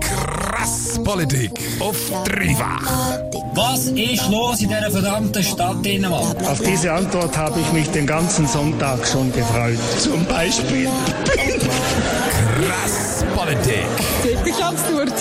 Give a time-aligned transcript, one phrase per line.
[0.00, 3.18] Krass Politik auf dreifach.
[3.54, 6.36] Was ist los in dieser verdammten Stadt Dänemark?
[6.46, 9.78] Auf diese Antwort habe ich mich den ganzen Sonntag schon gefreut.
[9.98, 10.88] Zum Beispiel.
[12.60, 13.86] Krass Politik.
[14.44, 15.12] Ich absurd.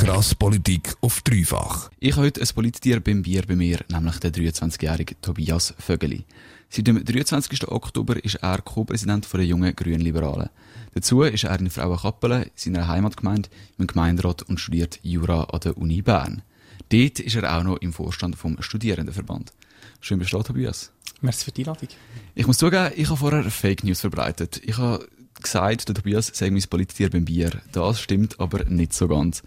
[0.00, 1.90] Krass Politik auf dreifach.
[2.00, 6.24] Ich habe heute ein Polittier beim Bier bei mir, nämlich den 23-jährigen Tobias Vögeli.
[6.76, 7.68] Seit dem 23.
[7.68, 10.50] Oktober ist er Co-Präsident der jungen Grünen Liberalen.
[10.92, 13.48] Dazu ist er in Frauenkappelen, seiner Heimatgemeinde,
[13.78, 16.42] im Gemeinderat und studiert Jura an der Uni Bern.
[16.90, 19.54] Dort ist er auch noch im Vorstand vom Studierendenverband.
[20.02, 20.92] Schön bist du da, Tobias.
[21.22, 21.88] Merci für die Einladung.
[22.34, 24.60] Ich muss zugeben, ich habe vorher Fake News verbreitet.
[24.62, 25.08] Ich habe
[25.40, 27.52] gesagt, der Tobias sei mein Politier beim Bier.
[27.72, 29.42] Das stimmt aber nicht so ganz.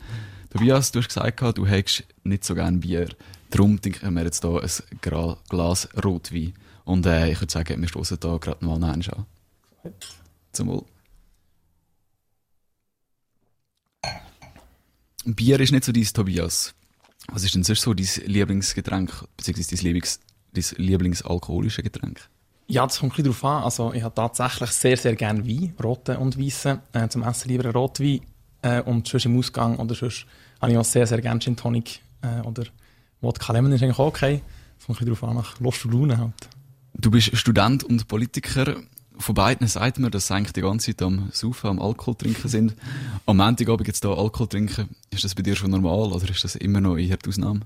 [0.49, 3.09] Tobias, du hast gesagt, du hättest nicht so gerne Bier.
[3.51, 6.55] Darum trinken wir jetzt hier ein Glas Rotwein.
[6.89, 9.25] Und äh, ich würde sagen, wir stoßen da gerade mal einen an.
[10.51, 10.85] Zum Wohl.
[15.23, 16.73] Bier ist nicht so dein Tobias.
[17.27, 20.19] Was ist denn sonst so dein Lieblingsgetränk, beziehungsweise dein, Lieblings,
[20.51, 22.27] dein Lieblingsalkoholische Getränk?
[22.65, 23.63] Ja, das kommt ein bisschen darauf an.
[23.65, 26.79] Also, ich habe tatsächlich sehr, sehr gerne Wein, roten und weißen.
[26.93, 28.21] Äh, zum Essen lieber Rotwein.
[28.63, 30.25] Äh, und sonst im Ausgang oder sonst
[30.59, 32.63] habe ich auch sehr, sehr gerne Gin Tonic äh, oder
[33.21, 34.41] Wodka Lemon ist eigentlich auch okay.
[34.79, 36.49] Das kommt ein bisschen darauf an, nach Lust und Laune halt.
[36.93, 38.75] Du bist Student und Politiker.
[39.17, 42.47] Von beiden sagt man, dass sie eigentlich die ganze Zeit am Saufen, am Alkohol trinken
[42.47, 42.75] sind.
[43.25, 44.89] Am Montagabend jetzt hier Alkohol trinken.
[45.09, 47.61] Ist das bei dir schon normal oder ist das immer noch eher die Ausnahme?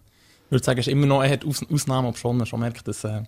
[0.45, 2.59] Ich würde sagen, es ist immer noch eher die Aus Ausnahme, ob schon man schon
[2.59, 3.23] merkt, dass, äh,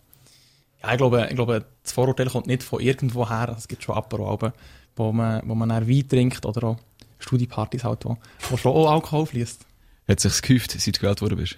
[0.83, 3.55] ja, ich glaube, ich glaube, das Vorurteil kommt nicht von irgendwo her.
[3.57, 4.51] Es gibt schon Apero,
[4.95, 6.77] wo man, wo man Wein trinkt oder auch
[7.19, 8.17] Studiepartys halt, wo,
[8.49, 9.65] wo schon auch Alkohol fließt.
[10.07, 11.57] Hat sich's gehäuft, seit du gewählt worden bist?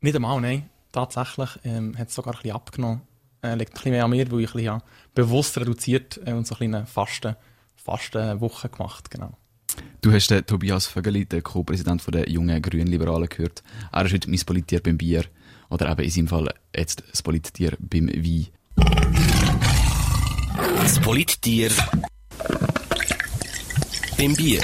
[0.00, 0.68] Nicht einmal, nein.
[0.92, 3.00] Tatsächlich ähm, hat es sogar ein bisschen abgenommen.
[3.42, 4.82] Äh, liegt ein bisschen mehr an mir, weil ich ein bisschen, ja,
[5.14, 7.34] bewusst reduziert äh, und so ein eine Fasten,
[7.76, 9.36] Fasten Woche gemacht, genau.
[10.02, 13.62] Du hast den Tobias Vögeli, den Co-Präsident der jungen Grünen Liberalen, gehört.
[13.90, 15.24] Er ist heute mein Politier beim Bier.
[15.70, 18.48] Oder eben in seinem Fall jetzt das Politier beim Wein.
[20.82, 21.70] Das Polittier
[24.18, 24.62] beim Bier.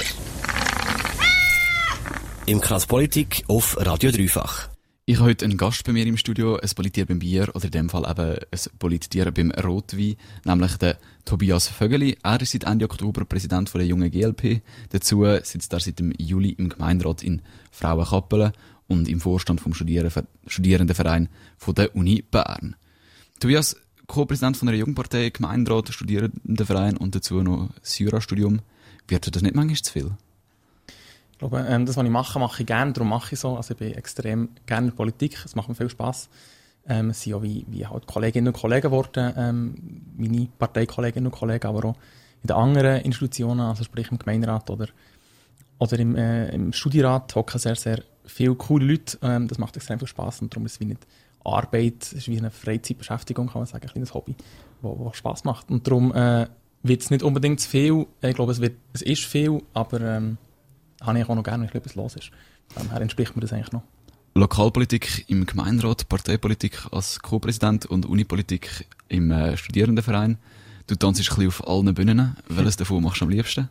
[2.45, 4.68] Im Krass Politik auf Radio Dreifach.
[5.09, 7.71] Ich habe heute einen Gast bei mir im Studio, ein Politier beim Bier oder in
[7.71, 12.19] dem Fall eben ein Politier beim Rotwein, nämlich der Tobias Vögeli.
[12.21, 14.61] Er ist seit Ende Oktober Präsident der jungen GLP.
[14.91, 18.51] Dazu sitzt er seit dem Juli im Gemeinderat in Frauenkappelen
[18.87, 22.75] und im Vorstand vom Studierendenverein von der Uni Bern.
[23.39, 28.59] Tobias, Co-Präsident von einer Jugendpartei, Gemeinderat, Studierendenverein und dazu noch das Jurastudium.
[29.07, 30.11] Wird dir das nicht manchmal zu viel?
[31.39, 33.55] Ich glaube, ähm, das, was ich mache, mache ich gerne, darum mache ich so.
[33.55, 36.27] Also ich bin extrem gerne in der Politik, es macht mir viel Spass.
[36.85, 39.75] Ähm, es sind auch wie, wie halt Kolleginnen und Kollegen geworden, ähm,
[40.17, 41.95] meine Parteikolleginnen und Kollegen, aber auch
[42.43, 44.87] in den anderen Institutionen, also sprich im Gemeinderat oder,
[45.77, 49.17] oder im, äh, im Studierat, hocken sehr, sehr viele coole Leute.
[49.21, 51.07] Ähm, das macht extrem viel Spass und darum ist es wie nicht
[51.45, 54.35] Arbeit, es ist wie eine Freizeitbeschäftigung, kann man sagen, ein kleines Hobby,
[54.81, 55.71] das Spass macht.
[55.71, 56.47] Und darum äh,
[56.83, 58.07] wird es nicht unbedingt zu viel.
[58.21, 60.37] Ich glaube, es, wird, es ist viel, aber ähm,
[61.01, 62.31] habe ich auch noch gerne, wenn etwas los ist.
[62.75, 63.83] Daher entspricht mir das eigentlich noch.
[64.35, 70.37] Lokalpolitik im Gemeinderat, Parteipolitik als Co-Präsident und Unipolitik im äh, Studierendenverein.
[70.87, 72.35] Du tanzt ein bisschen auf allen Bühnen.
[72.47, 73.69] Welches davon machst du am liebsten?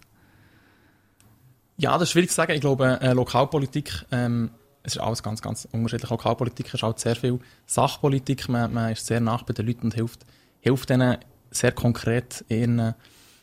[1.77, 2.53] Ja, das ist schwierig zu sagen.
[2.53, 4.51] Ich glaube, äh, Lokalpolitik, ähm,
[4.83, 6.11] es ist alles ganz, ganz unterschiedlich.
[6.11, 8.49] Lokalpolitik ist halt sehr viel Sachpolitik.
[8.49, 10.27] Man, man ist sehr nah bei den Leuten und hilft,
[10.61, 11.19] hilft ihnen
[11.51, 12.95] sehr konkret in ihren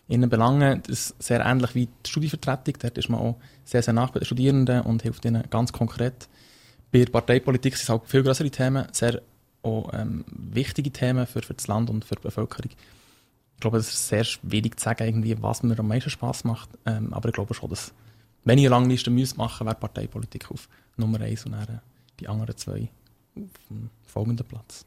[0.07, 0.81] Belangen.
[0.83, 2.75] Das ist sehr ähnlich wie die Studievertretung.
[2.79, 6.29] Dort ist man auch sehr, sehr nah bei den Studierenden und hilft ihnen ganz konkret.
[6.91, 9.21] Bei der Parteipolitik sind es halt viel größere Themen, sehr
[9.63, 12.69] auch ähm, wichtige Themen für, für das Land und für die Bevölkerung.
[12.69, 16.69] Ich glaube, es ist sehr schwierig zu sagen, irgendwie, was mir am meisten Spass macht.
[16.85, 17.93] Ähm, aber ich glaube schon, dass,
[18.43, 21.81] wenn ich eine lange Liste müsste machen, wäre Parteipolitik auf Nummer eins und dann
[22.19, 22.89] die anderen zwei
[23.35, 24.85] auf dem folgenden Platz.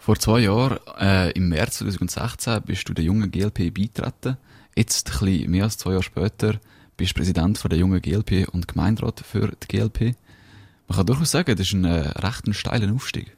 [0.00, 4.38] Vor zwei Jahren, äh, im März 2016, bist du der jungen GLP beitreten.
[4.74, 6.54] Jetzt, ein bisschen mehr als zwei Jahre später,
[6.96, 10.16] bist du Präsident der jungen GLP und Gemeinderat für die GLP.
[10.88, 13.36] Man kann durchaus sagen, das ist ein äh, recht steiler Aufstieg.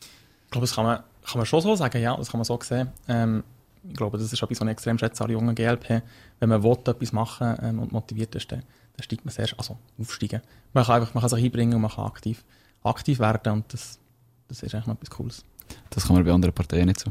[0.00, 2.58] Ich glaube, das kann man, kann man schon so sagen, ja, das kann man so
[2.60, 2.88] sehen.
[3.06, 3.44] Ähm,
[3.88, 6.02] ich glaube, das ist etwas, was ich extrem schätze jungen GLP.
[6.40, 8.64] Wenn man will, etwas machen ähm, und motiviert ist, dann,
[8.96, 10.42] dann steigt man sehr, also aufsteigen.
[10.72, 12.42] Man kann einfach, man kann sich einbringen und man kann aktiv,
[12.82, 14.00] aktiv werden und das,
[14.48, 15.44] das ist eigentlich noch etwas Cooles.
[15.90, 17.10] Das kann man bei anderen Parteien nicht so.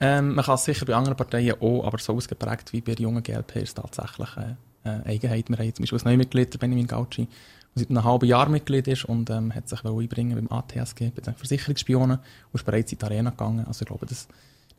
[0.00, 3.04] Ähm, man kann es sicher bei anderen Parteien auch, aber so ausgeprägt wie bei der
[3.04, 4.54] jungen GLP ist tatsächlich äh,
[4.88, 5.48] eine Eigenheit.
[5.48, 7.28] Wir haben zum Beispiel ein Neumitglied, Benjamin Gauci, der
[7.76, 11.34] seit einem halben Jahr Mitglied ist und ähm, hat sich einbringen beim ATSG, bei den
[11.34, 13.64] Versicherungsspionen und ist bereits in die Arena gegangen.
[13.66, 14.26] Also ich glaube, das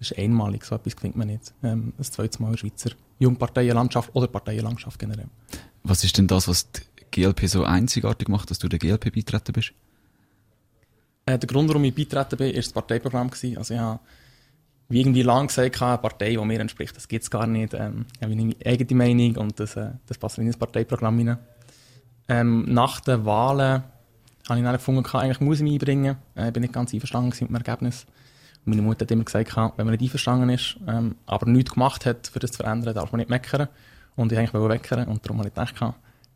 [0.03, 1.53] das ist einmalig, so etwas findet man nicht.
[1.63, 5.27] Ähm, das zweite Mal in der Schweizer Jungparteienlandschaft oder Parteienlandschaft generell.
[5.83, 6.81] Was ist denn das, was die
[7.11, 9.71] GLP so einzigartig macht, dass du der GLP beitreten bist?
[11.25, 13.29] Äh, der Grund, warum ich beitreten bin, war das Parteiprogramm.
[13.29, 13.57] Gewesen.
[13.57, 13.99] Also ich habe
[14.89, 17.73] wie irgendwie lange gesagt, eine Partei, die mir entspricht, das gibt es gar nicht.
[17.73, 21.39] Ähm, ich habe meine eigene Meinung und das, äh, das passt in das Parteiprogramm hinein.
[22.27, 23.83] Ähm, nach den Wahlen
[24.47, 26.17] habe ich dann gefunden, eigentlich muss ich mich einbringen.
[26.35, 28.05] Ich äh, bin nicht ganz einverstanden mit dem Ergebnis.
[28.65, 32.05] Und meine Mutter hat immer gesagt, wenn man nicht einverstanden ist, ähm, aber nichts gemacht
[32.05, 33.67] hat, für das zu verändern, darf man nicht meckern.
[34.15, 35.95] Und ich eigentlich weckern und darum habe ich gedacht,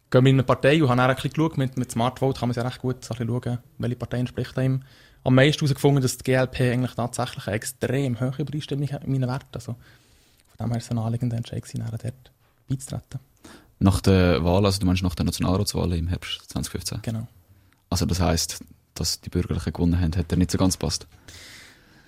[0.10, 2.50] gehen wir in eine Partei und habe dann ein bisschen geschaut, mit, mit Smartvote kann
[2.50, 4.84] man ja recht gut so ein schauen, welche Partei entspricht einem.
[5.24, 9.30] Am meisten herausgefunden, dass die GLP eigentlich tatsächlich eine extrem hohe Übereinstimmung hat mit meinen
[9.30, 9.48] Werten.
[9.54, 9.76] Also,
[10.56, 12.32] von dem her ist es ein naheliegender Entscheid dort
[12.70, 13.20] beizutreten.
[13.80, 17.00] Nach der Wahl, also du meinst nach der Nationalratswahl im Herbst 2015?
[17.04, 17.28] Genau.
[17.90, 18.64] Also das heisst,
[18.96, 21.08] dass die Bürgerlichen gewonnen haben, hat er nicht so ganz gepasst?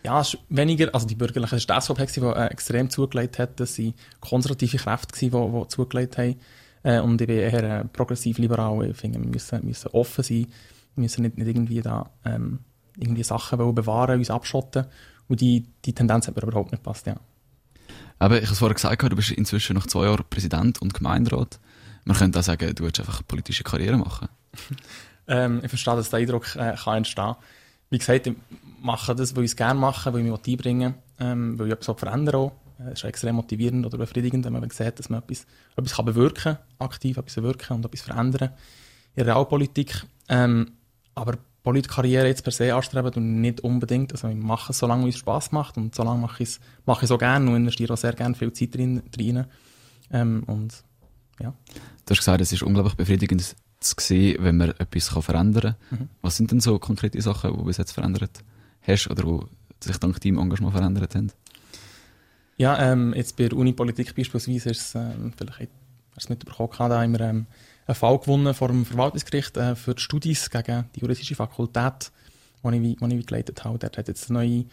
[0.04, 3.38] Ja, es ist weniger, also die Bürgerlichen, es war die SVP, die äh, extrem zugelegt
[3.38, 6.40] hat, dass sie konservative Kräfte waren, die, die zugelegt haben.
[6.84, 8.90] Äh, und ich bin eher progressiv-liberal.
[8.90, 10.48] Ich finde, wir müssen, müssen offen sein.
[10.96, 12.60] Wir müssen nicht, nicht irgendwie da ähm,
[12.98, 14.86] irgendwie Sachen bewahren, uns abschotten.
[15.28, 17.16] Und die, die Tendenz hat mir überhaupt nicht gepasst, ja.
[18.18, 21.60] Aber ich habe es vorher gesagt, du bist inzwischen nach zwei Jahren Präsident und Gemeinderat.
[22.04, 24.28] Man könnte auch sagen, du willst einfach politische Karriere machen.
[25.28, 27.36] ähm, ich verstehe, dass der Eindruck äh, kann entstehen
[27.90, 28.36] Wie gesagt, ich
[28.82, 31.74] mache das, weil ich es gerne mache, weil ich mich einbringen will, ähm, weil ich
[31.74, 32.52] etwas verändern will.
[32.88, 35.46] Es ist extrem motivierend oder befriedigend, wenn man sieht, dass man etwas,
[35.76, 38.52] etwas kann bewirken kann, aktiv etwas bewirken und etwas verändern
[39.16, 40.06] in der Realpolitik.
[40.30, 40.74] Ähm,
[41.16, 44.14] aber Politkarriere jetzt per se anstreben und nicht unbedingt.
[44.14, 47.10] Also ich mache es, solange es Spass macht und solange mache ich es mache ich
[47.10, 49.04] so gerne und investiere auch sehr gerne viel Zeit drin.
[49.12, 49.46] drin.
[50.12, 50.84] Ähm, und,
[51.42, 51.54] ja.
[52.06, 56.00] Du hast gesagt, es ist unglaublich befriedigend zu sehen, wenn man etwas kann verändern kann.
[56.00, 56.10] Mhm.
[56.22, 58.44] Was sind denn so konkrete Sachen, die du bis jetzt verändert
[58.82, 61.32] hast oder die sich dank deinem Engagement verändert haben?
[62.60, 66.72] Ja, ähm, jetzt bei der Unipolitik beispielsweise ist es, ähm, vielleicht hast du es mitbekommen,
[66.78, 67.46] da haben wir ähm,
[67.88, 72.12] einen Fall gewonnen vor dem Verwaltungsgericht äh, für die Studis gegen die juristische Fakultät,
[72.62, 73.80] die ich, ich geleitet habe.
[73.80, 74.66] Dort hat jetzt eine neue,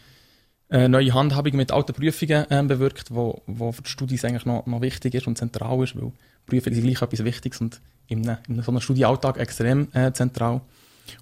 [0.69, 4.65] äh, neue Handhabung mit alten Prüfungen äh, bewirkt, wo, wo für die Studis eigentlich noch,
[4.65, 6.11] noch wichtig ist und zentral ist, weil
[6.45, 10.59] Prüfungen sind gleich etwas Wichtiges und in, in so einem Studienalltag extrem äh, zentral.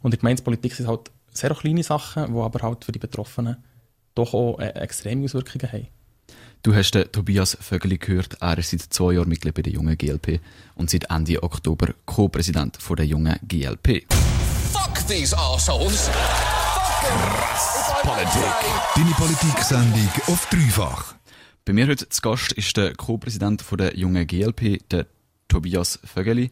[0.02, 3.58] Und in der Gemeinspolitik sind halt sehr kleine Sachen, die aber halt für die Betroffenen
[4.16, 5.88] doch auch äh, extreme Auswirkungen haben.
[6.66, 8.42] Du hast den Tobias Vögeli gehört.
[8.42, 10.40] Er ist seit zwei Jahren Mitglied bei der jungen GLP
[10.74, 14.04] und seit Ende Oktober Co-Präsident der jungen GLP.
[14.74, 16.10] Fuck these assholes!
[17.04, 18.52] Krass Politik.
[18.96, 21.14] Deine Politik-Sendung auf dreifach.
[21.66, 25.06] Bei mir heute zu Gast ist der Co-Präsident der jungen GLP, der
[25.48, 26.50] Tobias Vögeli.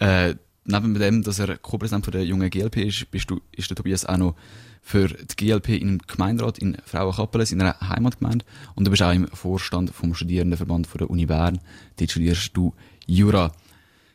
[0.00, 0.34] Äh,
[0.66, 4.18] neben dem, dass er Co-Präsident der jungen GLP ist, bist du, ist der Tobias auch
[4.18, 4.36] noch
[4.82, 8.44] für die GLP im Gemeinderat in Frauenkappelen, in einer Heimatgemeinde.
[8.74, 11.60] Und du bist auch im Vorstand vom Studierendenverband von der Uni Bern.
[11.96, 12.74] Dort studierst du
[13.06, 13.52] Jura.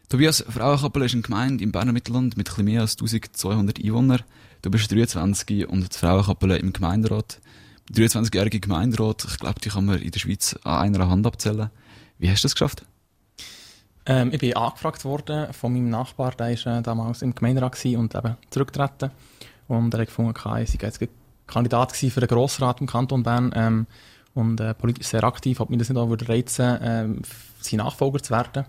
[0.09, 4.21] Tobias, Frauenkappelen ist eine Gemeinde im Berner Mittelland mit etwas mehr als 1200 Einwohnern.
[4.61, 7.39] Du bist 23 und die Frauenkappelen im Gemeinderat.
[7.93, 11.69] 23-jährige Gemeinderat, ich glaube, die kann man in der Schweiz an einer Hand abzählen.
[12.17, 12.85] Wie hast du das geschafft?
[14.07, 18.15] Ähm, ich bin angefragt worden von meinem Nachbar, der war äh, damals im Gemeinderat und
[18.15, 19.11] eben zurückgetreten.
[19.67, 20.99] Und er hat gefunden, er sei jetzt
[21.47, 23.87] Kandidat für den Grossrat im Kanton Bern ähm,
[24.33, 27.21] und äh, politisch sehr aktiv, ob mir das nicht auch würde reizen, ähm,
[27.59, 28.65] sein Nachfolger zu werden,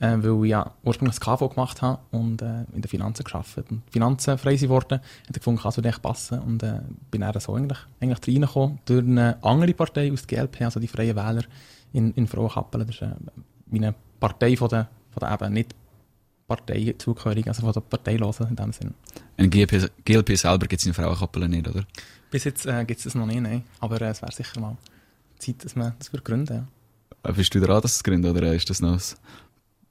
[0.00, 3.58] äh, weil ich ja ursprünglich das KV gemacht habe und äh, in den Finanzen geschafft
[3.70, 7.20] und Finanzen frei sind worden, hat er gefunden, kann es echt passen und äh, bin
[7.20, 11.16] dann so eigentlich, eigentlich reingekommen durch eine andere Partei aus der GLP, also die Freien
[11.16, 11.44] Wähler
[11.92, 12.86] in, in Frauenkappelen.
[12.86, 13.10] Das ist äh,
[13.66, 15.74] meine Partei von der, von der eben nicht
[16.56, 18.94] Partei zugehörig, also von der Parteilosen in dem Sinn.
[19.36, 21.84] Ein GLP, GLP selber gibt es in Frauenkappeln nicht, oder?
[22.30, 23.62] Bis jetzt äh, gibt es das noch nicht, nein.
[23.80, 24.76] Aber äh, es wäre sicher mal
[25.38, 27.30] Zeit, dass man das wird gründen ja.
[27.30, 29.02] Äh, bist du daran, das zu gründen, oder ist das noch ein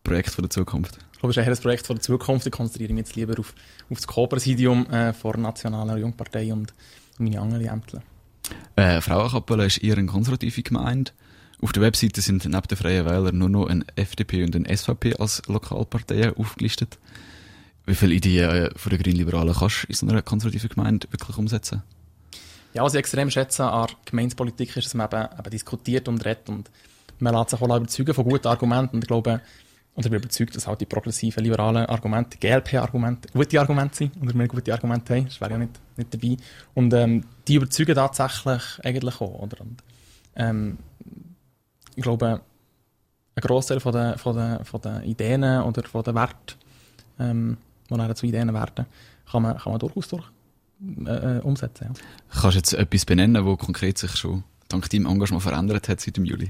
[0.03, 0.97] Projekt von der Zukunft?
[1.13, 2.45] Ich glaube, es ist eher ein Projekt von der Zukunft.
[2.45, 3.53] Ich konzentriere mich jetzt lieber auf,
[3.89, 6.73] auf das Co-Präsidium äh, der Nationalen Jungpartei und
[7.17, 8.01] meine anderen Ämter.
[8.75, 11.11] Äh, Frauenkappeln ist eher eine konservative Gemeinde.
[11.63, 15.15] Auf der Webseite sind neben den Freien Wählern nur noch ein FDP und ein SVP
[15.15, 16.99] als Lokalparteien aufgelistet.
[17.85, 21.37] Wie viele Ideen äh, von den Grünliberalen kannst du in so einer konservativen Gemeinde wirklich
[21.37, 21.81] umsetzen?
[22.73, 26.49] Ja, was ich extrem schätze an Gemeindepolitik ist, dass man eben, eben diskutiert und redet
[26.49, 26.69] und
[27.19, 29.39] man lässt sich auch überzeugen von guten Argumenten und ich glaube,
[29.95, 34.33] und ich bin überzeugt, dass halt die progressiven, liberalen Argumente, GLP-Argumente, gute Argumente sind, oder
[34.33, 36.35] wir gute Argumente haben, das wäre ja nicht, nicht dabei.
[36.73, 39.61] Und ähm, die überzeugen tatsächlich eigentlich auch, oder?
[39.61, 39.81] Und,
[40.35, 40.77] ähm,
[41.95, 42.41] ich glaube,
[43.35, 46.57] ein Großteil von den, von, den, von den Ideen oder von den Werten,
[47.19, 47.57] ähm,
[47.89, 48.85] die dann zu Ideen werden,
[49.29, 50.25] kann man, kann man durchaus durch,
[51.05, 51.89] äh, äh, umsetzen.
[51.93, 52.41] Ja.
[52.41, 56.17] Kannst du jetzt etwas benennen, wo konkret sich schon dank deinem Engagement verändert hat seit
[56.17, 56.49] dem Juli?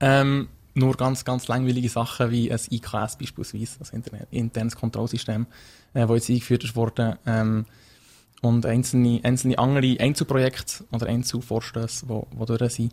[0.00, 5.46] Ähm, nur ganz, ganz langweilige Sachen wie ein IKS beispielsweise, also Internet, internes Kontrollsystem,
[5.94, 7.18] äh, das jetzt eingeführt wurde.
[7.26, 7.66] Ähm,
[8.40, 12.92] und einzelne, einzelne andere Einzelprojekte oder Einzelvorstöße, die, die durch sind,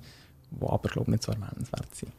[0.59, 2.11] die aber, glaube ich, nicht so erwähnenswert sind.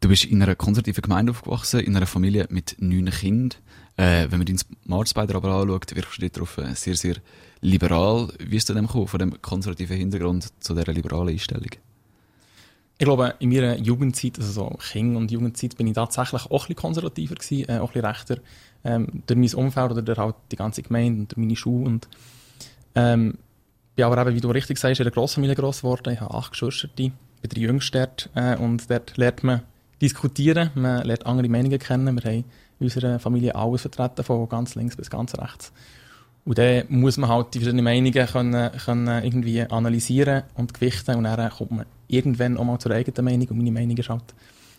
[0.00, 3.58] Du bist in einer konservativen Gemeinde aufgewachsen, in einer Familie mit neun Kindern.
[3.96, 7.16] Äh, wenn man dein Marzbeider aber anschaut, wirkst du darauf äh, sehr, sehr
[7.60, 8.28] liberal.
[8.38, 11.68] Wie ist du dem gekommen, von dem konservativen Hintergrund zu dieser liberalen Einstellung?
[12.96, 16.58] Ich glaube, in meiner Jugendzeit, also so Kind- und Jugendzeit, bin ich tatsächlich auch ein
[16.58, 18.38] bisschen konservativer gewesen, äh, auch ein bisschen rechter.
[18.84, 21.86] Ähm, durch mein Umfeld oder durch halt die ganze Gemeinde und durch meine Schule.
[21.86, 22.08] Und,
[22.94, 23.38] ähm,
[23.96, 26.12] bin aber eben, wie du richtig sagst, in einer Grossfamilie gross geworden.
[26.12, 26.88] Ich habe acht Geschwister,
[27.40, 29.62] bin der Jüngste dort, äh, und dort lernt man
[30.00, 32.22] diskutieren, man lernt andere Meinungen kennen.
[32.22, 32.44] Wir haben
[32.78, 35.72] in unserer Familie alles vertreten, von ganz links bis ganz rechts.
[36.44, 41.24] Und dann muss man halt die verschiedenen Meinungen können, können irgendwie analysieren und gewichten und
[41.24, 44.24] dann kommt man irgendwann auch mal zur eigenen Meinung und meine Meinung ist halt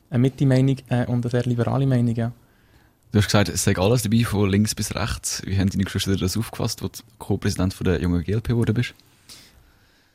[0.09, 2.31] eine Mitte-Meinung äh, und eine sehr liberale Meinung, ja.
[3.11, 5.41] Du hast gesagt, es sei alles dabei, von links bis rechts.
[5.45, 8.93] Wie haben deine Geschwister das aufgefasst, als du Co-Präsident der jungen GLP geworden bist?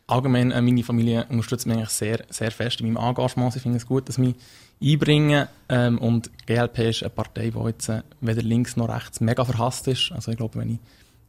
[0.09, 3.53] Allgemein, äh, meine Familie unterstützt mich eigentlich sehr, sehr fest in meinem Engagement.
[3.53, 4.37] Sie finden es gut, dass mich
[4.83, 5.49] einbringen.
[5.69, 9.89] Ähm, und GLP ist eine Partei, die jetzt äh, weder links noch rechts mega verhasst
[9.89, 10.13] ist.
[10.13, 10.79] Also ich glaube, wenn ich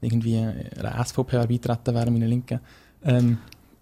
[0.01, 2.59] irgendwie einer SVP beitreten wäre, meine linken
[3.03, 3.39] ähm,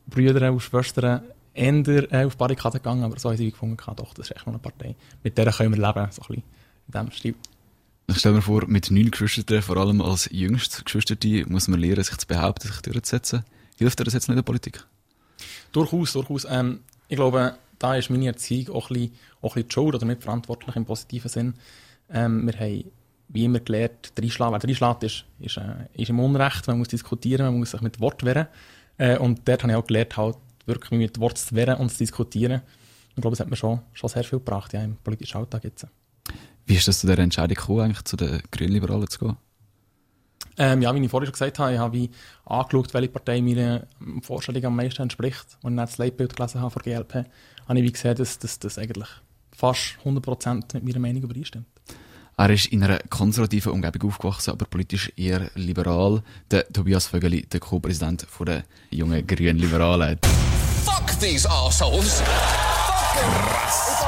[0.07, 1.21] Brüder und Schwestern,
[1.53, 4.53] eher äh, auf Barrikaden gegangen, aber so haben sie gefunden, doch, das ist echt noch
[4.53, 4.95] eine Partei.
[5.23, 6.43] Mit der können wir leben, so ein bisschen
[6.87, 7.35] in diesem Stil.
[8.07, 11.15] Ich stelle mir vor, mit neun Geschwistern, vor allem als jüngstes Geschwister,
[11.47, 13.43] muss man lernen, sich zu behaupten, sich durchzusetzen.
[13.77, 14.83] Hilft dir das jetzt nicht in der Politik?
[15.71, 16.45] Durchaus, durchaus.
[16.49, 19.95] Ähm, ich glaube, da ist meine Erziehung auch ein bisschen, auch ein bisschen die Schuld
[19.95, 21.53] oder mitverantwortlich im positiven Sinn.
[22.09, 22.91] Ähm, wir haben
[23.27, 24.61] wie immer gelernt, reinschlagen.
[24.61, 26.67] Wer reinschlägt, ist, ist, äh, ist im Unrecht.
[26.67, 28.47] Man muss diskutieren, man muss sich mit Wort wehren.
[28.97, 31.97] Äh, und dort habe ich auch gelernt, halt wirklich mit Wort zu wehren und zu
[31.97, 32.61] diskutieren.
[33.09, 35.87] Ich glaube, das hat mir schon, schon sehr viel gebracht ja, im politischen Alltag jetzt.
[36.65, 39.37] Wie ist das zu der Entscheidung gekommen, eigentlich zu den Grünliberalen zu gehen?
[40.57, 42.09] Ähm, ja, wie ich vorhin schon gesagt habe, ich habe wie
[42.45, 43.87] angeschaut, welche Partei meiner
[44.21, 45.45] Vorstellung am meisten entspricht.
[45.61, 47.25] Und ich dann das Leitbild gelesen habe von GLP,
[47.67, 49.09] habe ich wie gesehen, dass das eigentlich
[49.51, 51.65] fast 100% mit meiner Meinung übereinstimmt.
[52.37, 56.21] Er ist in einer konservativen Umgebung aufgewachsen, aber politisch eher liberal.
[56.51, 60.19] Der Tobias Vögeli, der Co-Präsident der jungen Grünen Liberalen.
[60.83, 62.21] Fuck these assholes!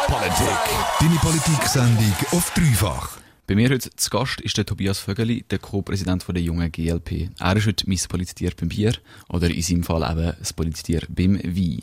[0.07, 0.57] Politik.
[0.99, 3.17] Deine Politik-Sendung auf dreifach.
[3.47, 7.29] Bei mir heute zu Gast ist der Tobias Vögeli, der Co-Präsident der jungen GLP.
[7.39, 8.91] Er ist heute mein Politistier beim Bier
[9.29, 11.81] oder in seinem Fall eben das Politistier beim Wein.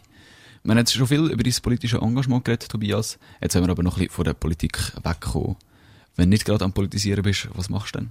[0.62, 3.18] Wir haben jetzt schon viel über dein politisches Engagement geredet, Tobias.
[3.40, 5.56] Jetzt sollen wir aber noch ein bisschen von der Politik wegkommen.
[6.16, 8.10] Wenn du nicht gerade am Politisieren bist, was machst du denn?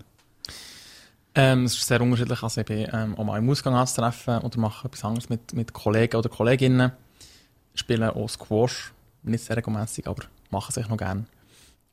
[1.36, 2.42] Ähm, es ist sehr unterschiedlich.
[2.42, 5.74] Also ich bin ähm, auch mal im Ausgang anzutreffen oder mache etwas anderes mit, mit
[5.74, 6.92] Kollegen oder Kolleginnen.
[7.76, 11.26] Spiele auch Squash, nicht sehr regelmäßig, aber mache es noch gerne.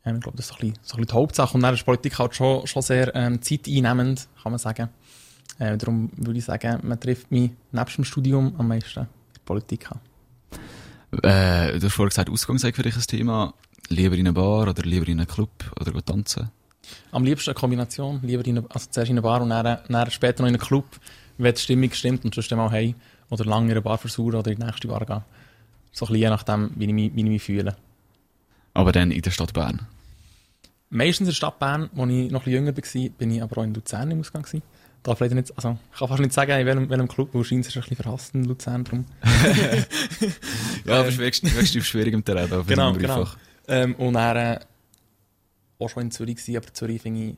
[0.04, 1.54] Ähm, ich glaube, das ist so ein, bisschen, so ein bisschen die Hauptsache.
[1.54, 4.88] Und dann ist Politik halt schon, schon sehr ähm, zeiteinnehmend, kann man sagen.
[5.58, 9.40] Äh, darum würde ich sagen, man trifft mich nebst dem Studium am meisten in der
[9.44, 10.00] Politik an.
[11.22, 13.54] Äh, du hast vorhin gesagt, Ausgang sei für dich ein Thema.
[13.88, 16.50] Lieber in einer Bar oder lieber in einem Club oder tanzen?
[17.10, 18.20] Am liebsten eine Kombination.
[18.22, 20.64] Lieber in eine, also zuerst in einer Bar und dann, dann später noch in einem
[20.64, 20.86] Club,
[21.38, 22.94] wenn die Stimmung stimmt und sonst mal hey
[23.28, 25.22] Oder lange in einer Bar versuchen oder in die nächste Bar gehen.
[25.92, 27.76] So ein bisschen je nachdem, wie ich, mich, wie ich mich fühle.
[28.74, 29.86] Aber dann in der Stadt Bern?
[30.90, 33.58] Meistens in der Stadt Bern, wo ich noch ein bisschen jünger war, bin ich aber
[33.58, 34.62] auch in Luzern im Ausgang gewesen.
[35.02, 37.74] Darf leider nicht, also, ich kann fast nicht sagen, in welchem, welchem Club, wahrscheinlich ist
[37.74, 39.06] es ein bisschen verhasst in Luzern drum.
[40.84, 42.62] ja, aber es ist auf schwierigem Terrain da.
[42.66, 43.26] Genau, genau.
[43.66, 44.60] Ähm, und dann äh,
[45.78, 47.36] auch schon in Zürich gewesen, aber Zürich finde ich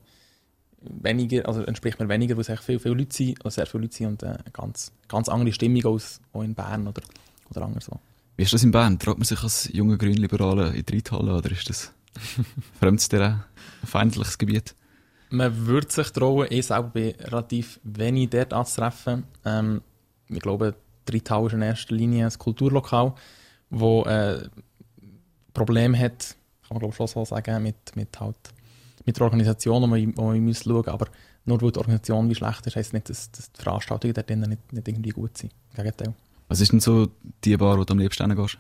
[0.81, 3.83] weniger, also entspricht mir weniger, weil es echt viele, viele Leute sind, also sehr viele
[3.83, 7.03] Leute sind und äh, eine ganz, ganz andere Stimmung als auch in Bern oder,
[7.51, 8.01] oder anderswo.
[8.37, 8.99] Wie ist das in Bern?
[8.99, 11.93] Traut man sich als junger Grünliberaler in die Reithalle oder ist das
[12.81, 13.45] fremdes Terrain,
[13.83, 14.75] ein feindliches Gebiet?
[15.31, 19.25] Man würde sich trauen, ich selber bin relativ wenig dort anzutreffen.
[19.45, 19.83] Ähm,
[20.29, 20.75] ich glaube,
[21.09, 23.15] die Reithalle ist in erster Linie ein Kulturlokal,
[23.71, 24.49] das äh,
[25.55, 28.37] Probleme hat, kann man glaube schon so sagen, mit, mit, halt,
[29.05, 31.07] mit der Organisation, die wir, wir müssen schauen aber
[31.45, 34.73] nur weil die Organisation wie schlecht ist, heisst nicht, dass, dass die Veranstaltungen dort nicht,
[34.73, 35.53] nicht irgendwie gut sind.
[35.71, 36.15] Im Gegenteil.
[36.53, 37.09] Was ist denn so
[37.45, 38.59] die Bar, wo du am liebsten hingehst?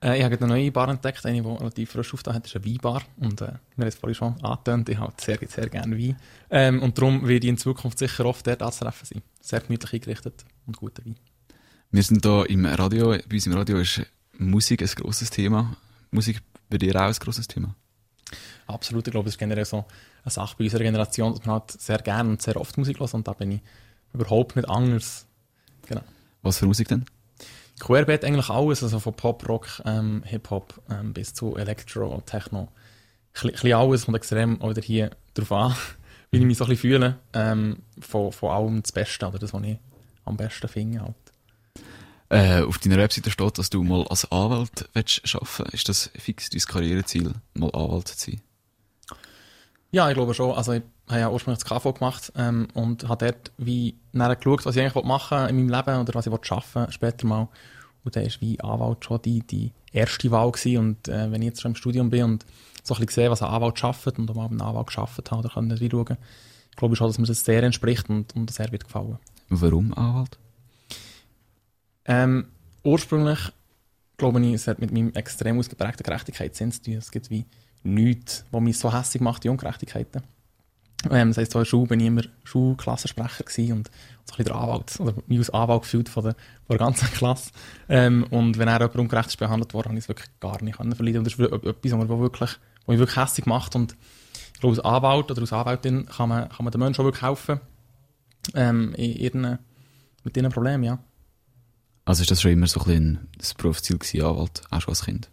[0.00, 2.64] Äh, ich habe eine neue Bar entdeckt, eine, die relativ frisch aufgetan hat, ist eine
[2.64, 3.02] Weinbar.
[3.16, 6.16] Und äh, wir haben es vorhin schon angetönt, ich habe sehr, sehr gerne Wein.
[6.48, 9.22] Ähm, und darum werde ich in Zukunft sicher oft dort anzutreffen sein.
[9.40, 11.16] Sehr gemütlich eingerichtet und guter Wein.
[11.90, 14.02] Wir sind hier im Radio, bei uns im Radio ist
[14.38, 15.76] Musik ein grosses Thema.
[16.12, 17.74] Musik bei dir auch ein grosses Thema?
[18.68, 19.84] Absolut, ich glaube, es ist generell so
[20.22, 23.12] eine Sache bei unserer Generation, dass man halt sehr gerne und sehr oft Musik hört
[23.12, 23.60] und da bin ich
[24.12, 25.25] überhaupt nicht anders.
[25.86, 26.02] Genau.
[26.42, 27.04] Was für Musik denn?
[27.80, 32.68] Querbeet eigentlich alles, also von Pop, Rock, ähm, Hip-Hop ähm, bis zu Elektro, Techno.
[33.42, 35.74] Ein bisschen alles kommt extrem auch wieder hier drauf an,
[36.30, 37.18] wie ich mich so ein bisschen fühle.
[37.32, 39.76] Ähm, von, von allem das Beste, oder das, was ich
[40.24, 41.02] am besten finde.
[41.02, 41.14] Halt.
[42.28, 46.50] Äh, auf deiner Webseite steht, dass du mal als Anwalt willst arbeiten Ist das fix
[46.50, 48.40] dein Karriereziel, mal Anwalt zu sein?
[49.96, 50.54] Ja, ich glaube schon.
[50.54, 54.66] Also ich habe ja ursprünglich das KV gemacht ähm, und habe dort wie nachher geschaut,
[54.66, 57.48] was ich eigentlich machen in meinem Leben oder was ich arbeiten will, später mal.
[58.04, 60.76] Und dann war wie Anwalt schon die, die erste Wahl gewesen.
[60.76, 62.44] Und äh, wenn ich jetzt schon im Studium bin und
[62.82, 65.42] so ein bisschen sehe, was ein Anwalt schafft und auch mal einen Anwalt geschafft habe,
[65.42, 66.18] dann kann ich schauen,
[66.76, 69.16] glaube ich schon, dass mir das sehr entspricht und, und sehr wird gefallen.
[69.48, 70.36] Warum Anwalt?
[72.04, 72.48] Ähm,
[72.84, 73.50] ursprünglich
[74.18, 76.94] glaube ich, es hat mit meinem extrem ausgeprägten Gerechtigkeitssinn zu tun.
[76.96, 77.46] Es gibt wie
[77.86, 80.22] nichts, was mich so hässlich macht, die Ungerechtigkeiten.
[81.10, 83.82] Ähm, das heisst, so in der Schule bin ich immer Schulklassensprecher und so ein
[84.24, 86.34] bisschen der Anwalt, oder mich als Anwalt gefühlt von der,
[86.66, 87.50] von der ganzen Klasse.
[87.88, 90.78] Ähm, und wenn er jemand ungerecht ist behandelt worden, habe ich es wirklich gar nicht
[90.78, 91.18] können verlieren.
[91.18, 93.76] Und das ist etwas, was wirklich, was mich wirklich hässlich macht.
[93.76, 93.96] Und
[94.54, 97.22] ich glaube, als Anwalt oder als Anwältin kann man, kann man den Menschen auch wirklich
[97.22, 97.60] helfen,
[98.54, 99.58] ähm, in ihren,
[100.24, 100.98] mit ihren Problemen, ja.
[102.04, 105.04] Also ist das schon immer so ein bisschen das Berufsziel gewesen, Anwalt, auch schon als
[105.04, 105.28] Kind?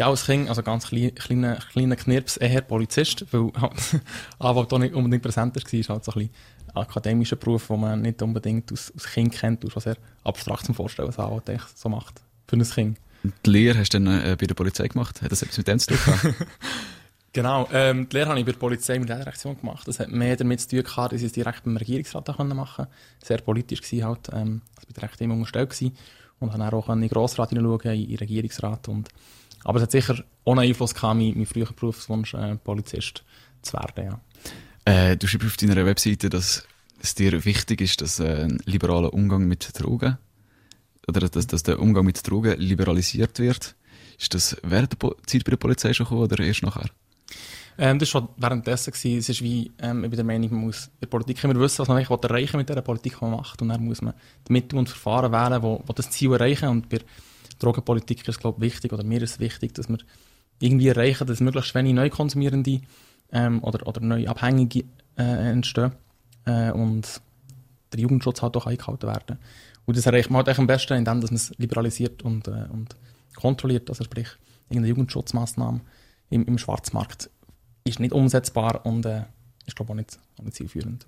[0.00, 3.74] Ja, als Kind, also ganz klein, kleiner, kleiner Knirps, eher Polizist, weil halt
[4.38, 5.74] Anwalt auch nicht unbedingt präsent war.
[5.74, 6.30] ist halt so ein bisschen
[6.72, 9.70] akademischer Beruf, den man nicht unbedingt aus, aus Kind kennt.
[9.70, 12.98] Schon sehr abstrakt zum Vorstellen, was Anwalt eigentlich so macht für ein Kind.
[13.44, 15.20] Die Lehre hast du dann äh, bei der Polizei gemacht?
[15.20, 16.34] Hat das etwas mit dem zu tun?
[17.32, 19.86] Genau, ähm, die Lehre habe ich bei der Polizei mit der Direktion gemacht.
[19.86, 22.88] Das hat mehr damit zu tun gehabt, dass ich es direkt beim Regierungsrat machen konnte.
[23.22, 25.96] Sehr politisch war halt, ähm, also bin direkt immer unterstellt gewesen.
[26.40, 28.88] Und habe dann auch in den Grossrat hineinschauen, in den Regierungsrat.
[28.88, 29.10] Und,
[29.64, 33.24] aber es hat sicher ohne Einfluss gehabt, mein, mein früher Berufswunsch, äh, Polizist
[33.62, 34.20] zu werden, ja.
[34.84, 36.66] Äh, du schreibst auf deiner Webseite, dass
[37.02, 40.18] es dir wichtig ist, dass äh, ein liberaler Umgang mit Drogen,
[41.06, 43.74] oder dass, dass der Umgang mit Drogen liberalisiert wird.
[44.18, 46.90] Ist das während der po Zeit bei der Polizei schon gekommen oder erst nachher?
[47.78, 48.92] Ähm, das war schon währenddessen.
[48.92, 49.18] Gewesen.
[49.18, 51.78] Es ist wie, ähm, ich bin der Meinung, man muss in der Politik immer wissen,
[51.78, 53.62] was man eigentlich erreichen mit dieser Politik, die man macht.
[53.62, 54.14] Und dann muss man
[54.46, 56.68] die Mittel und Verfahren wählen, die, das Ziel erreichen.
[56.68, 56.98] Und bei
[57.60, 59.98] Drogenpolitik ist glaube ich, wichtig, oder mir ist wichtig, dass wir
[60.58, 62.80] irgendwie erreichen, dass möglichst wenig Neukonsumierende
[63.32, 64.84] ähm, oder, oder neu Abhängige
[65.16, 65.92] äh, entstehen.
[66.44, 67.20] Äh, und
[67.92, 69.38] der Jugendschutz halt auch eingehalten werden.
[69.86, 72.96] Und das erreicht man halt am besten, indem man es liberalisiert und, äh, und
[73.34, 73.88] kontrolliert.
[73.88, 74.28] Also sprich,
[74.68, 75.80] irgendeine Jugendschutzmaßnahme
[76.30, 77.30] im, im Schwarzmarkt
[77.84, 79.24] ist nicht umsetzbar und äh,
[79.66, 81.06] ist glaube ich auch nicht, auch nicht zielführend.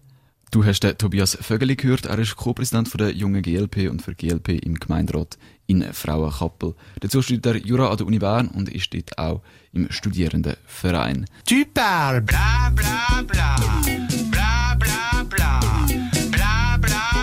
[0.52, 2.04] Du hast den Tobias Vögeli gehört.
[2.04, 6.74] Er ist Co-Präsident der Jungen GLP und für GLP im Gemeinderat in Frauenkappel.
[7.00, 9.40] Dazu studiert er Jura an der Uni Bern und ist dort auch
[9.72, 11.24] im Studierendenverein.
[11.48, 12.20] Super!
[12.20, 13.56] Bla bla bla!
[14.30, 15.60] Bla bla bla!
[16.30, 17.22] Bla bla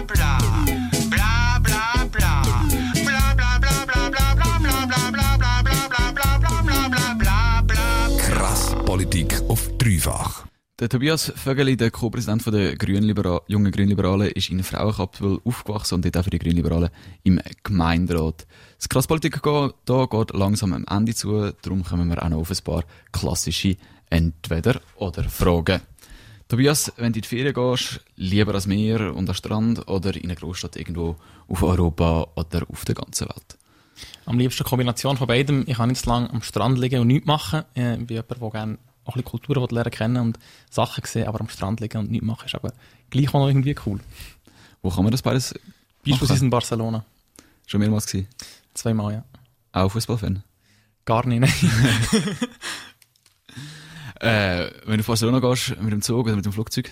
[7.67, 8.17] bla!
[8.17, 10.48] Krass Politik auf dreifach.
[10.79, 16.15] Der Tobias Vögeli, der Co-Präsident der Grünlibera jungen Grünliberalen, ist in Frauenkappel aufgewachsen und dort
[16.15, 16.89] auch für die Grünliberalen
[17.23, 18.47] im Gemeinderat.
[18.77, 22.63] Das Krasspolitik hier geht langsam am Ende zu, darum kommen wir auch noch auf ein
[22.63, 23.75] paar klassische
[24.09, 25.81] Entweder-oder-Fragen.
[26.47, 30.23] Tobias, wenn du in die Ferien gehst, lieber ans Meer und am Strand oder in
[30.23, 31.17] einer Großstadt irgendwo
[31.49, 33.57] auf Europa oder auf der ganzen Welt?
[34.25, 35.65] Am liebsten Kombination von beidem.
[35.67, 37.63] Ich kann nicht lange am Strand liegen und nichts machen.
[37.75, 38.77] Äh, Ich bin jemand, der gerne
[39.09, 42.25] auch ein bisschen Kulturen lernen kennen und Sachen sehen, aber am Strand liegen und nichts
[42.25, 42.73] machen ist aber
[43.09, 43.99] gleich auch noch irgendwie cool.
[44.81, 45.53] Wo kann man das beides
[46.05, 47.03] Beispielsweise in Barcelona.
[47.67, 48.27] schon mehrmals gewesen?
[48.73, 49.23] Zweimal, ja.
[49.73, 50.43] Auch Fußballfan?
[51.05, 52.37] Gar nicht, nein.
[54.21, 56.91] Äh, wenn du auf Barcelona gehst, mit dem Zug oder mit dem Flugzeug?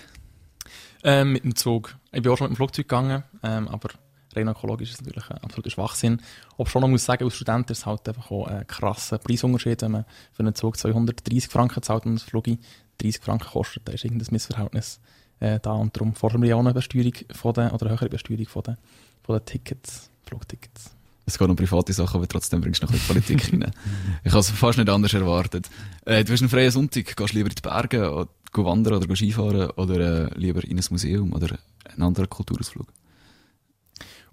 [1.02, 1.96] ähm, mit dem Zug.
[2.12, 3.90] Ich bin auch schon mit dem Flugzeug gegangen, ähm, aber
[4.34, 6.20] rein ökologisch ist natürlich ein absoluter Schwachsinn.
[6.56, 9.82] Ob schon noch muss sagen, als Student ist es halt einfach auch ein krasser Preisunterschied,
[9.82, 13.86] wenn man für einen Zug 230 Franken zahlt und ein Flug 30 Franken kostet.
[13.88, 15.00] Da ist irgendein Missverhältnis
[15.40, 18.08] äh, da und darum fordern wir ja auch eine Besteuerung von den, oder eine höhere
[18.08, 18.76] Besteuerung von den,
[19.22, 20.90] von den Tickets, Flugtickets.
[21.26, 23.70] Es geht um private Sachen, aber trotzdem bringst du noch ein bisschen Politik rein.
[24.24, 25.68] Ich habe es fast nicht anders erwartet.
[26.06, 29.14] Äh, du hast einen freien Sonntag, gehst lieber in die Berge, oder geh wandern oder
[29.14, 31.58] Skifahren oder äh, lieber in ein Museum oder
[31.92, 32.88] einen anderen Kulturausflug?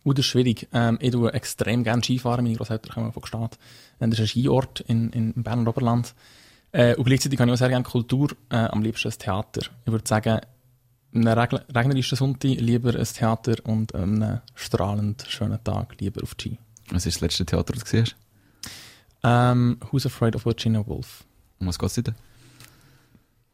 [0.06, 0.68] Das ist schwierig.
[0.72, 2.44] Ähm, ich tue extrem gerne Skifahren.
[2.46, 3.58] Meine Großeltern kommen von Gstaad.
[4.00, 6.13] Das ist ein Skiort in, in, Berner Oberland.
[6.72, 8.30] Äh, und gleichzeitig habe ich auch sehr gerne Kultur.
[8.50, 9.62] Äh, am liebsten ein Theater.
[9.86, 10.41] Ich würde sagen,
[11.13, 16.36] einem regl- regnerischen Sonntag lieber ein Theater und an einem strahlend schönen Tag lieber auf
[16.39, 16.58] Ski.
[16.91, 18.15] Was ist das letzte Theater, das du gesehen hast?
[19.24, 21.24] Ähm, Who's Afraid of Virginia Woolf?
[21.60, 22.13] Um was geht's denn?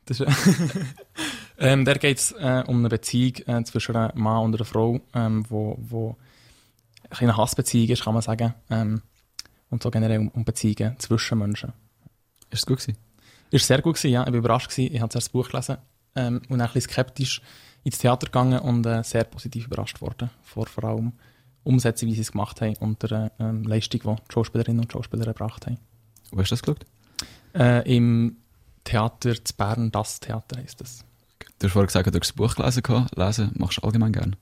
[0.06, 0.28] Das ist,
[1.60, 5.00] ähm, der geht es äh, um eine Beziehung äh, zwischen einem Mann und einer Frau,
[5.14, 6.18] ähm, wo, wo
[7.19, 8.54] eine Hassbeziehung ist, kann man sagen.
[8.69, 9.02] Ähm,
[9.69, 11.74] und so generell um, um Beziehungen zwischen Menschen.
[12.50, 12.97] Ist es gut gewesen?
[13.52, 14.24] Ist sehr gut gewesen, ja.
[14.24, 14.93] Ich war überrascht gewesen.
[14.93, 15.78] Ich habe zuerst das Buch gelesen
[16.15, 17.41] ähm, und dann ein bisschen skeptisch
[17.84, 20.30] ins Theater gegangen und äh, sehr positiv überrascht worden.
[20.43, 21.13] Vor, vor allem
[21.63, 25.28] Umsetzung, wie sie es gemacht haben und der ähm, Leistung, die die Schauspielerinnen und Schauspieler
[25.28, 25.78] erbracht haben.
[26.32, 26.86] Wo hast du das geschaut?
[27.54, 28.38] Äh, Im
[28.84, 31.04] Theater zu Bern, das Theater heisst das.
[31.60, 32.84] Du hast vorher gesagt, du hast das Buch gelesen.
[33.15, 34.38] Lesen machst du allgemein gerne.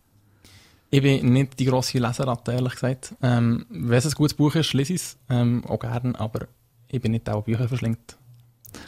[0.92, 3.16] Ich bin nicht die grosse Leseratte, ehrlich gesagt.
[3.22, 6.48] Ähm, wenn es ein gutes Buch ist, lese ich es ähm, auch gerne, aber
[6.88, 8.18] ich bin nicht der Bücher verschlingt.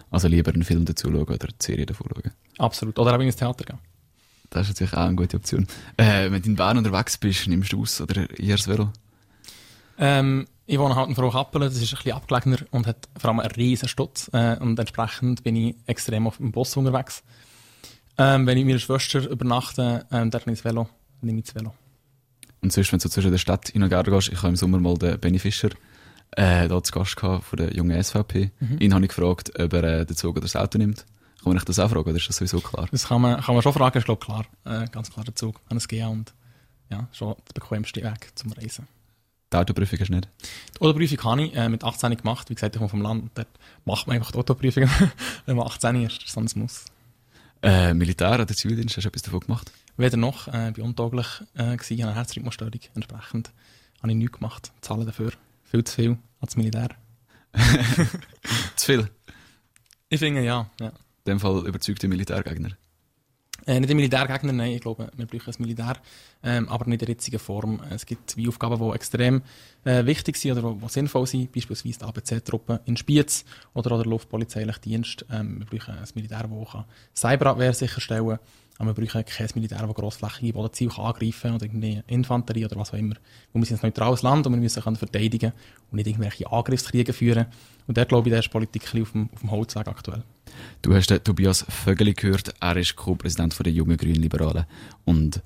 [0.10, 2.32] Also lieber einen Film dazu schauen oder eine Serie davon schauen.
[2.58, 2.98] Absolut.
[2.98, 3.80] Oder auch ins Theater gehen.
[4.50, 5.68] Das ist natürlich auch eine gute Option.
[5.98, 8.90] Äh, wenn du in Bern unterwegs bist, nimmst du aus oder eher das Velo?
[9.98, 13.30] Ähm, ich wohne halt in Frau Kappelen, das ist ein bisschen abgelegener und hat vor
[13.30, 14.30] allem einen riesen Stutz.
[14.34, 17.24] Äh, und entsprechend bin ich extrem auf dem Bus unterwegs.
[18.18, 20.90] Ähm, wenn ich mit meiner Schwester übernachte, ähm, dann nehme ich das Velo.
[21.22, 21.74] Nehme ich das Velo.
[22.62, 24.56] Und sonst, wenn du so zwischen der Stadt hin und her gehst, ich habe im
[24.56, 25.70] Sommer mal den Benny Fischer
[26.32, 28.52] äh, da zu Gast gehabt von der jungen SVP.
[28.80, 31.06] Ihn habe ich gefragt, ob er äh, den Zug oder das Auto nimmt.
[31.44, 32.88] Kann man euch das auch fragen, oder ist das sowieso klar?
[32.92, 34.46] Das kann man, kann man schon fragen, ist glaube klar.
[34.64, 36.34] Äh, ganz klar der Zug an das GA und
[36.92, 38.88] ja, schon der bequemste Weg zum Reisen.
[39.52, 40.30] Die Autoprüfung hast du nicht.
[40.76, 42.50] Die Autoprüfung habe ich äh, mit 18 gemacht.
[42.50, 43.32] Wie gesagt, ich komme vom Land.
[43.34, 43.48] Dort
[43.86, 44.88] macht man einfach die Autoprüfung,
[45.46, 46.28] wenn man 18 ist.
[46.28, 46.86] Sonst muss.
[47.64, 49.72] Äh, Militär oder Zivildienst, hast du etwas davon gemacht?
[49.98, 52.80] Weder noch, äh, bin untauglich äh, gewesen, ich eine Herzrhythmusstörung.
[52.96, 53.52] Entsprechend
[54.02, 54.72] habe ich nichts gemacht.
[54.82, 55.32] Zahlen dafür.
[55.64, 56.90] Viel zu viel als Militär.
[58.76, 59.10] Zu viel.
[60.10, 60.70] Ich finde, ja.
[60.80, 60.88] ja.
[60.88, 60.94] In
[61.26, 62.72] dem Fall überzeugte Militärgegner.
[63.68, 65.98] Äh, nicht ein Militärgegner, nein, ich glaube, wir brauchen ein Militär,
[66.44, 67.80] ähm, aber nicht in der jetzigen Form.
[67.92, 69.44] Es gibt wie Aufgaben, die extrem
[69.84, 74.12] äh, wichtig sind oder die sinnvoll sind, beispielsweise die ABC-Truppe in Spiez oder, oder der
[74.12, 75.26] Luftpolizeiliche Dienst.
[75.32, 78.40] Ähm, wir brauchen ein Militär, das Cyberabwehr sicherstellen kann,
[78.78, 82.92] aber wir brauchen kein Militär, das grossflächige Bodenziele angreifen kann oder irgendwie Infanterie oder was
[82.92, 83.16] auch immer.
[83.54, 85.54] Wir sind ein neutrales Land und wir müssen verteidigen
[85.92, 87.46] und nicht irgendwelche Angriffskriege führen.
[87.88, 90.24] Und der glaube ich, der ist Politik auf dem, auf dem Holzweg aktuell.
[90.82, 94.66] Du hast den Tobias Vögeli gehört, er ist Co-Präsident der jungen Grünen Liberalen
[95.06, 95.42] und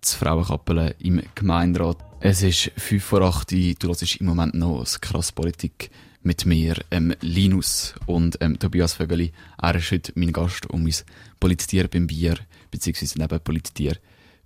[0.00, 1.98] das Frauenkappeln im Gemeinderat.
[2.20, 5.90] Es ist 5 vor 8 Uhr, du hörst im Moment noch das krass Politik
[6.24, 9.32] mit mir, ähm, Linus und ähm, Tobias Vögeli.
[9.60, 10.94] Er ist heute mein Gast und mein
[11.38, 12.36] Polititier beim Bier,
[12.70, 13.96] beziehungsweise neben Polititier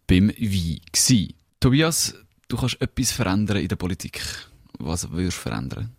[0.06, 1.34] beim Wein gsi.
[1.60, 2.14] Tobias,
[2.48, 4.20] du kannst etwas verändern in der Politik.
[4.78, 5.96] Was würdest du verändern?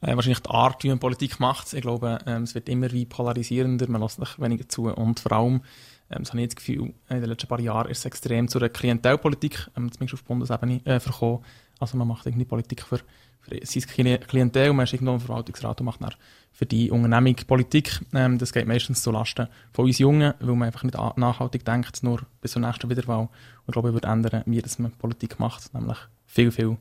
[0.00, 1.72] äh, wahrscheinlich die Art, wie man Politik macht.
[1.72, 5.32] Ich glaube, ähm, es wird immer wie polarisierender, man lässt sich weniger zu und vor
[5.32, 5.62] allem,
[6.10, 8.58] ähm, das habe ich das Gefühl, in den letzten paar Jahren ist es extrem zu
[8.58, 11.44] einer Klientelpolitik, ähm, zumindest auf Bundesebene, äh, verkommen.
[11.78, 12.98] Also man macht irgendwie Politik für,
[13.40, 16.14] für sein Kli- Klientel, man ist irgendwo im Verwaltungsrat und macht dann
[16.52, 18.00] für die Unternehmung Politik.
[18.14, 22.02] Ähm, das geht meistens zu Lasten von uns Jungen, weil man einfach nicht nachhaltig denkt,
[22.02, 23.20] nur bis zur nächsten Wiederwahl.
[23.20, 23.30] Und
[23.68, 26.76] ich glaube, ich würde ändern, wie das man Politik macht, nämlich viel, viel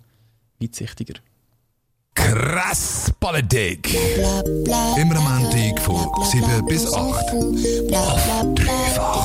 [0.62, 1.16] weitsichtiger.
[2.14, 3.94] Krass Politik.
[3.94, 6.96] Immer am Montag von 7 bis 8.
[7.34, 9.25] Auf dreifach.